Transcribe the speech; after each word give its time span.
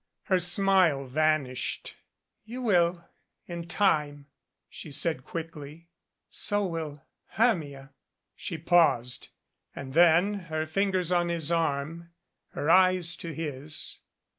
Her 0.23 0.39
smile 0.39 1.05
vanished. 1.05 1.93
"You 2.43 2.63
will 2.63 3.05
in 3.45 3.67
time," 3.67 4.25
she 4.67 4.89
said 4.89 5.23
quickly. 5.23 5.89
"So 6.27 6.65
will 6.65 7.03
Hermia." 7.33 7.91
She 8.35 8.57
paused, 8.57 9.27
and 9.75 9.93
then, 9.93 10.33
her 10.49 10.65
fingers 10.65 11.11
on 11.11 11.29
his 11.29 11.51
arm, 11.51 12.09
her 12.53 12.67
eyes 12.67 13.15
to 13.17 13.31
his. 13.31 13.99